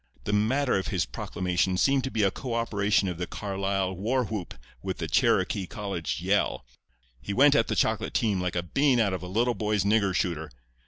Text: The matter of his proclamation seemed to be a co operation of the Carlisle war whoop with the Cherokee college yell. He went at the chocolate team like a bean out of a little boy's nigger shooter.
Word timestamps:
The 0.23 0.33
matter 0.33 0.79
of 0.79 0.87
his 0.87 1.05
proclamation 1.05 1.77
seemed 1.77 2.03
to 2.05 2.09
be 2.09 2.23
a 2.23 2.31
co 2.31 2.55
operation 2.55 3.07
of 3.07 3.19
the 3.19 3.27
Carlisle 3.27 3.97
war 3.97 4.25
whoop 4.25 4.55
with 4.81 4.97
the 4.97 5.07
Cherokee 5.07 5.67
college 5.67 6.21
yell. 6.23 6.65
He 7.21 7.35
went 7.35 7.53
at 7.53 7.67
the 7.67 7.75
chocolate 7.75 8.15
team 8.15 8.41
like 8.41 8.55
a 8.55 8.63
bean 8.63 8.99
out 8.99 9.13
of 9.13 9.21
a 9.21 9.27
little 9.27 9.53
boy's 9.53 9.83
nigger 9.83 10.15
shooter. 10.15 10.49